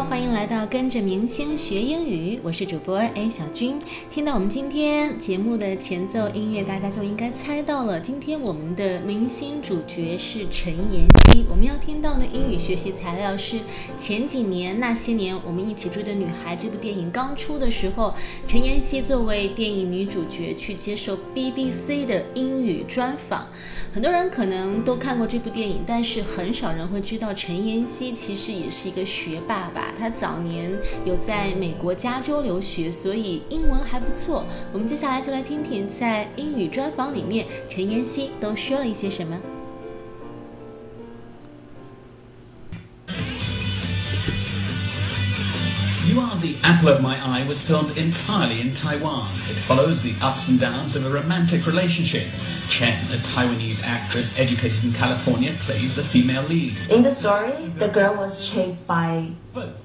[0.00, 3.78] 欢迎来到跟着明星学英语，我是主播 A 小军。
[4.10, 11.44] 听到我们今天节目的前奏音乐，大家就应该猜到了，今天我们的明星主角是陈妍希。
[11.48, 13.60] 我们要听到的英语学习材料是
[13.98, 18.14] 前几年那些年我们一起追的女孩这部电影刚出的时候，
[18.46, 23.46] 陈妍希作为电影女主角去接受 BBC 的英语专访。
[23.92, 29.81] 很多人可能都看过这部电影，但是很少人会知道陈妍希其实也是一个学霸吧。
[29.98, 30.70] 他早年
[31.04, 34.44] 有在美国加州留学，所以英文还不错。
[34.72, 39.40] 我们接下来就来听听在英语专访里面陈妍希都说了一些什么。
[46.04, 49.40] You Are the Apple of My Eye was filmed entirely in Taiwan.
[49.48, 52.26] It follows the ups and downs of a romantic relationship.
[52.68, 56.76] Chen, a Taiwanese actress educated in California, plays the female lead.
[56.90, 59.30] In the story, the girl was chased by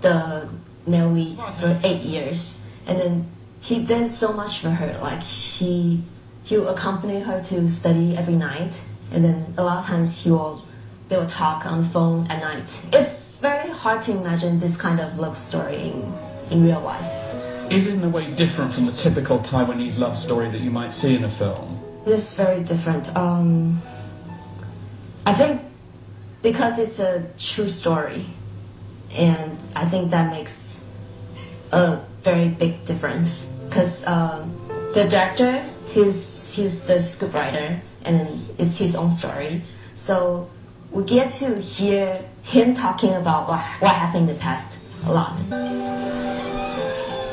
[0.02, 0.50] the
[0.88, 4.98] male lead for eight years, and then he did so much for her.
[5.00, 6.04] Like he
[6.44, 10.32] he will accompany her to study every night, and then a lot of times he
[10.32, 10.64] will
[11.10, 12.70] they will talk on the phone at night.
[12.92, 16.14] It's very hard to imagine this kind of love story in,
[16.52, 17.72] in real life.
[17.72, 20.94] Is it in a way different from the typical Taiwanese love story that you might
[20.94, 21.82] see in a film?
[22.06, 23.16] It's very different.
[23.16, 23.82] Um,
[25.26, 25.62] I think
[26.42, 28.26] because it's a true story,
[29.12, 30.88] and I think that makes
[31.72, 33.54] a very big difference.
[33.68, 34.56] Because um,
[34.94, 39.62] the director, he's he's the scriptwriter, and it's his own story.
[39.94, 40.50] So
[40.92, 45.38] we get to hear him talking about what, what happened in the past a lot.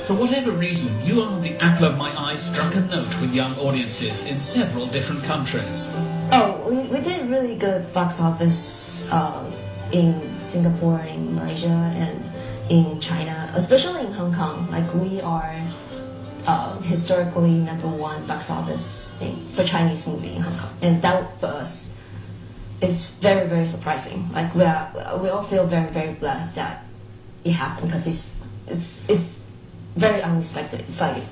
[0.07, 3.57] For whatever reason, You Are the Apple of My Eye struck a note with young
[3.57, 5.89] audiences in several different countries.
[6.31, 9.51] Oh, we, we did really good box office uh,
[9.93, 12.23] in Singapore, in Malaysia, and
[12.69, 14.69] in China, especially in Hong Kong.
[14.71, 15.57] Like we are
[16.47, 21.41] uh, historically number one box office thing for Chinese movie in Hong Kong, and that
[21.41, 21.94] for us
[22.85, 24.31] is very very surprising.
[24.33, 26.85] Like we are, we all feel very very blessed that
[27.45, 29.41] it happened because it's it's it's
[29.97, 30.81] very unexpected.
[30.89, 31.23] It's like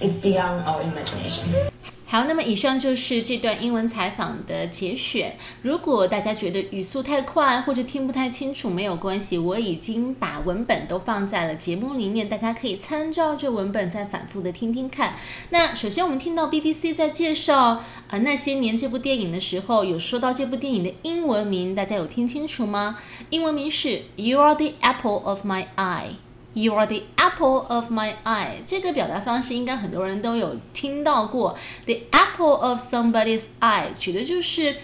[0.00, 1.70] it's beyond our imagination.
[2.10, 5.36] 好，那么以上就是这段英文采访的节选。
[5.60, 15.16] 如果大家觉得语速太快或者听不太清楚，没有关系，我已经把文本都放在了节目里面，大家可以参照这文本再反复的听听看。
[15.50, 22.98] 那首先我们听到 BBC 在介绍呃那些年这部电影的时候，有说到这部电影的英文名，大家有听清楚吗？
[23.28, 26.14] 英文名是 You Are the Apple of My Eye。
[26.58, 28.54] You are the apple of my eye。
[28.66, 31.56] 这个表达方式应该很多人都有听到过。
[31.86, 34.74] The apple of somebody's eye 指的就是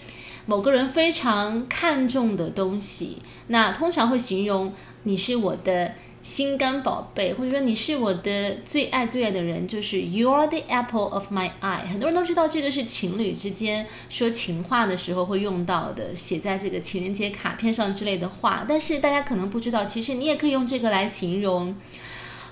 [0.47, 3.21] 某个人非常看重的东西。
[3.49, 5.95] 那通常会形容你是我的。
[6.25, 11.87] 心肝宝贝，或者说你是我的最爱最爱的人，就是 You are the apple of my eye。
[11.87, 18.65] 很多人都知道这个是情侣之间说情话的时候会用到的，写在这个情人节卡片上之类的话。
[18.67, 21.77] 但是大家可能不知道，其实你也可以用这个来形容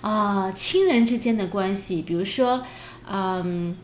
[0.02, 2.62] 啊亲人之间的关系，比如说，
[3.10, 3.74] 嗯。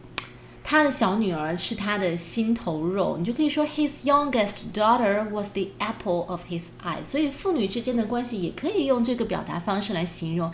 [0.67, 7.03] 他的小女儿是他的心头肉，你就可以说 his youngest daughter was the apple of his eye。
[7.03, 10.51] 所以父女之间的关系也可以用这个表达方式来形容。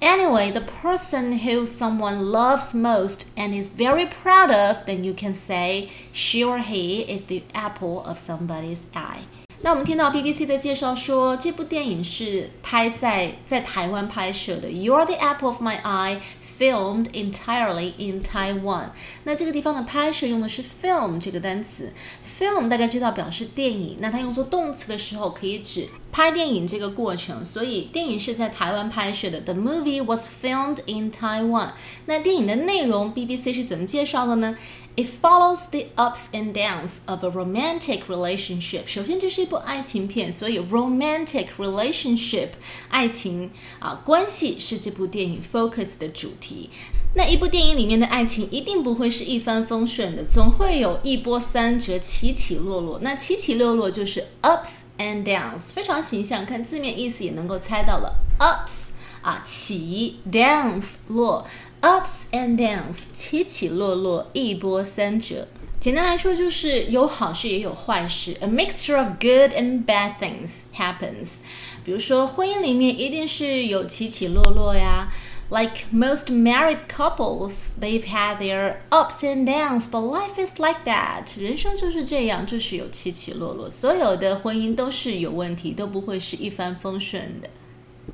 [0.00, 5.34] Anyway, the person who someone loves most and is very proud of, then you can
[5.34, 9.24] say she or he is the apple of somebody's eye.
[9.65, 14.69] 那我们听到 BBC 的介绍说，这部电影是拍在在台湾拍摄的。
[14.69, 16.19] You are the apple of my eye,
[16.59, 18.89] filmed entirely in Taiwan。
[19.23, 21.91] 那这个地方的拍摄用的是 film 这个单词。
[22.23, 27.43] film 大家知道表示电影，那它用作动词的时候可以指拍电影这个过程。
[27.43, 29.41] 所以电影是在台湾拍摄的。
[29.41, 31.71] The movie was filmed in Taiwan。
[32.05, 34.55] 那电影的内容 BBC 是怎么介绍的呢
[34.95, 38.87] ？It follows the ups and downs of a romantic relationship。
[38.87, 42.51] 首先，这是一部爱情片，所以 romantic relationship
[42.87, 46.69] 爱情啊关系是这部电影 focus 的主题。
[47.17, 52.99] 那一部电影里面的爱情一定不会是一帆风顺的，总会有一波三折，起起落落。
[53.01, 58.15] 那起起落落就是 ups and downs，非常形象，看字面意思也能够猜到了。
[58.39, 58.89] ups
[59.21, 61.47] 啊起，downs 落。
[61.84, 65.48] Ups and downs，起起落落，一波三折。
[65.78, 68.36] 简单来说，就是有好事也有坏事。
[68.40, 71.36] A mixture of good and bad things happens。
[71.82, 75.08] 比如说，婚姻里面一定是有起起落落呀。
[75.48, 81.40] Like most married couples, they've had their ups and downs, but life is like that。
[81.40, 83.70] 人生就是这样，就是有起起落落。
[83.70, 87.48] 所有的婚姻都是有问题，都不会是一帆风顺的。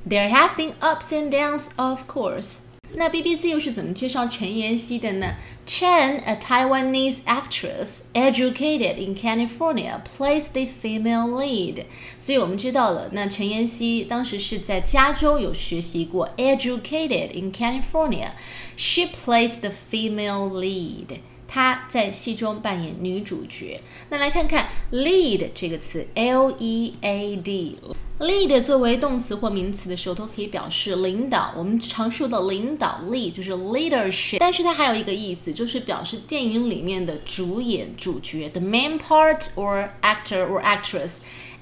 [0.09, 2.59] There have been ups and downs, of course.
[2.96, 5.36] 那 BBC 又是怎么介绍陈妍希的呢
[5.66, 11.86] ？Chen, a Taiwanese actress educated in California, plays the female lead。
[12.20, 18.32] 所以我们知道了，那陈妍希当时是在加州有学习过，educated in California.
[18.76, 21.20] She plays the female lead.
[21.54, 23.82] 她在戏中扮演女主角。
[24.10, 27.78] 那来看看 lead 这个词，L E A D。
[28.20, 31.54] lead 作为动词或名词的时候，都可以表示领导。
[31.58, 41.16] 我们常说的领导力就是 leadership，但是它还有一个意思，就是表示电影里面的主演、主角，the main part or actor or actress。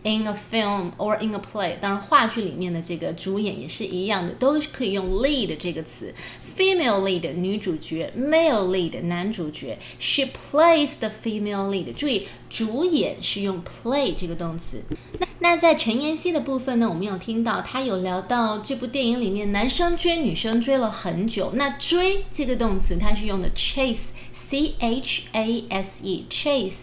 [0.04, 6.13] In a film or in a play，当然话剧里面的这个主演也是一样的，都可以用 lead 这个词。
[6.57, 9.78] female lead 女主角，male lead 男主角。
[10.00, 11.94] She plays the female lead。
[11.94, 14.84] 注意，主演是用 play 这个动词。
[15.19, 21.52] 那那在陈妍希的部分呢，我们有听到她有聊到这部电影里面男生追女生追了很久。
[21.56, 26.75] 那追这个动词，它是用的 chase，c h a s e，chase。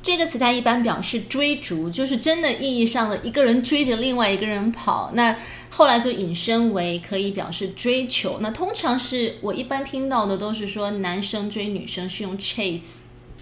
[0.00, 5.10] 这个词它一般表示追逐，就是真的意义上的一个人追着另外一个人跑。
[5.14, 5.36] 那
[5.70, 8.38] 后来就引申为可以表示追求。
[8.40, 12.98] 那通常是我一般听到的都是说男生追女生是用 chase。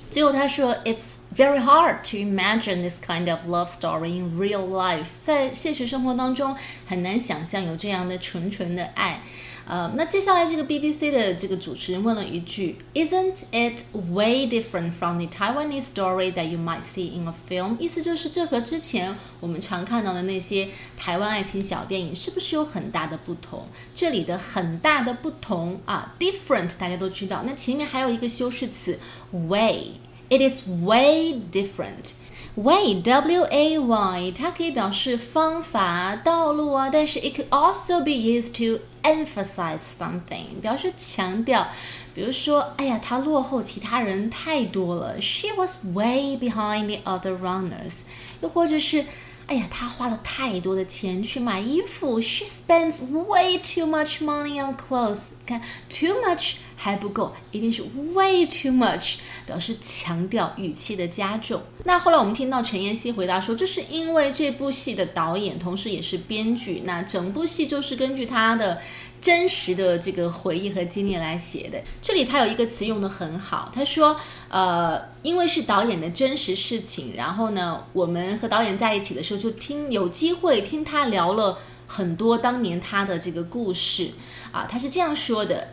[0.08, 5.08] 最后他说，It's very hard to imagine this kind of love story in real life。
[5.18, 6.56] 在现实生活当中
[6.86, 9.22] 很难想象有这样的纯纯的爱。
[9.68, 13.82] 呃，那接下来这个 BBC 的这个主持人问了一句，Isn't it
[14.12, 17.76] way different from the Taiwanese story that you might see in a film？
[17.80, 23.66] 意思就是这和之前我们常看到的那些台湾爱情小电影是不是有很大的不同？
[23.92, 28.96] 这里的很大的不同啊，different 大家都知道，那前面还有一个修饰词
[29.32, 32.12] way，it is way different。
[32.55, 41.67] Way, W-A-Y，它可以表示方法、道路啊，但是 it could also be used to emphasize something，表示强调。
[42.13, 47.99] 比如说，哎呀，她落后其他人太多了，She was way behind the other runners。
[48.41, 49.05] 又或者是，
[49.46, 55.26] 哎呀，她花了太多的钱去买衣服，She spends way too much money on clothes。
[55.46, 56.56] 看，too much。
[56.78, 57.82] 还不够，一定是
[58.12, 59.14] way too much，
[59.46, 61.62] 表示强调语气的加重。
[61.84, 68.78] 那后来我们听到陈妍希回答说，这是因为这部戏的导演同时也是编剧，那整部戏就是根据他的
[69.26, 71.82] 真实的这个回忆和经历来写的。
[72.00, 74.16] 这里他有一个词用的很好，他说，
[74.48, 81.58] 呃，因为是导演的真实事情，然后呢，我们和导演在一起的时候就听有机会听他聊了
[81.88, 84.12] 很多当年他的这个故事
[84.52, 85.70] 啊，他是这样说的。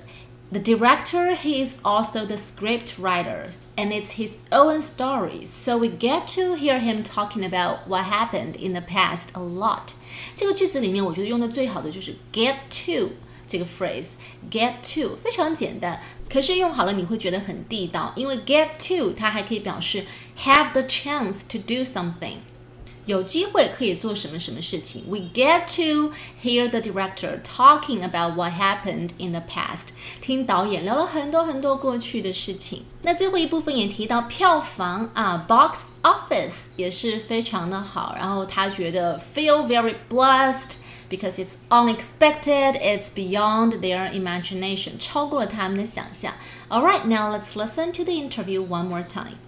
[0.52, 5.90] The director, he is also the script writer, and it's his own story, so we
[5.90, 9.94] get to hear him talking about what happened in the past a lot.
[10.34, 13.14] 这个句子里面，我觉得用的最好的就是 get to
[13.46, 20.06] 这个 phrase，get to 非常简单，可是用好了你会觉得很地道，因为 get to 它还可以表示
[20.40, 22.38] have the chance to do something。
[23.06, 25.04] 有机会可以做什么什么事情。
[25.10, 29.90] We get to hear the director talking about what happened in the past。
[30.22, 32.84] 听导演聊了很多很多过去的事情。
[33.02, 38.16] 那最后一部分也提到票房啊，box office 也是非常的好。
[38.18, 40.76] 然后他觉得 feel very blessed
[41.13, 46.35] because it's unexpected, it's beyond their imagination，超过了他们的想象。
[46.69, 49.39] All right, now let's listen to the interview one more time.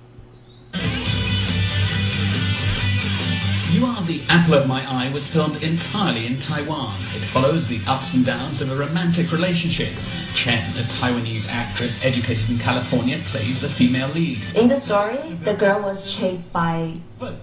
[3.73, 6.97] You Are the Apple of My Eye was filmed entirely in Taiwan.
[7.15, 9.95] It follows the ups and downs of a romantic relationship.
[10.35, 14.43] Chen, a Taiwanese actress educated in California, plays the female lead.
[14.55, 16.95] In the story, the girl was chased by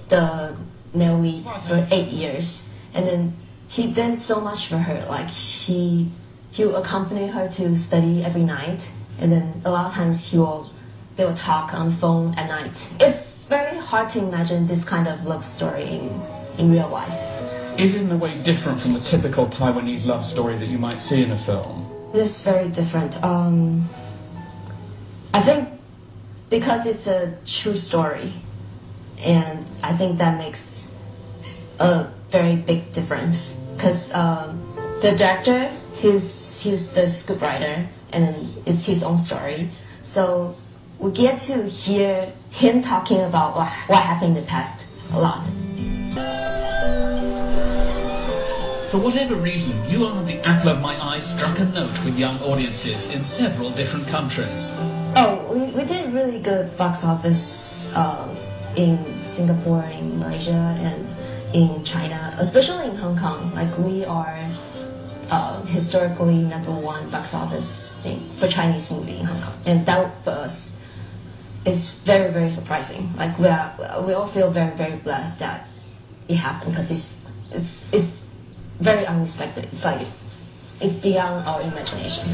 [0.09, 0.53] the
[0.93, 3.33] male lead for eight years, and then
[3.72, 5.04] he did so much for her.
[5.08, 6.10] Like he
[6.50, 10.36] he would accompany her to study every night, and then a lot of times he
[10.36, 10.70] will
[11.16, 12.78] they will talk on the phone at night.
[13.00, 16.22] It's very hard to imagine this kind of love story in,
[16.58, 17.12] in real life.
[17.78, 21.00] Is it in a way different from the typical Taiwanese love story that you might
[21.00, 21.90] see in a film?
[22.12, 23.22] It is very different.
[23.24, 23.88] Um,
[25.32, 25.68] I think
[26.50, 28.34] because it's a true story,
[29.18, 30.94] and I think that makes
[31.78, 33.61] a very big difference.
[33.82, 34.62] Because um,
[35.00, 39.70] the director, he's he's the scriptwriter, and it's his own story.
[40.02, 40.54] So
[41.00, 45.42] we get to hear him talking about what, what happened in the past a lot.
[48.92, 52.38] For whatever reason, You Are the Apple of My Eye struck a note with young
[52.38, 54.70] audiences in several different countries.
[55.16, 58.28] Oh, we, we did really good box office uh,
[58.76, 61.08] in Singapore, in Malaysia, and
[61.52, 63.54] in China, especially in Hong Kong.
[63.54, 64.50] Like we are
[65.30, 70.24] uh, historically number one box office thing for Chinese movie in Hong Kong, and that
[70.24, 70.78] for us
[71.64, 73.14] is very very surprising.
[73.16, 75.68] Like we are, we all feel very very blessed that
[76.28, 78.24] it happened because it's it's it's
[78.80, 79.68] very unexpected.
[79.72, 80.06] It's like
[80.80, 82.26] it's beyond our imagination.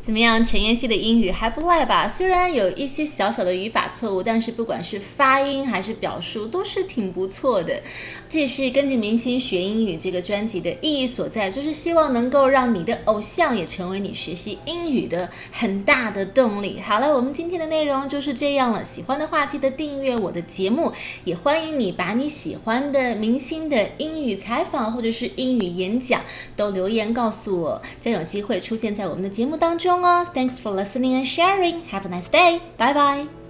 [0.00, 2.08] 怎么样，陈妍希的英语还不赖吧？
[2.08, 7.80] 虽然有一些小小的语法错误，但是不管是发音还是表述，都是挺不错的。
[8.28, 16.80] 这也是跟着明星学英语这个专辑的意义所在，就是希望能够让你的偶像也成为你学习英语的很大的动力。
[16.80, 18.84] 好了，我们今天的内容就是这样了。
[18.84, 20.92] 喜欢的话，记得订阅我的节目，
[21.24, 26.22] 也欢迎你把你喜欢的明星的英语采访或者是英语演讲
[26.56, 30.00] 都留言告诉我，将有机会出现在我们的节目当中。
[30.32, 31.82] Thanks for listening and sharing.
[31.90, 32.60] Have a nice day.
[32.78, 33.43] Bye bye.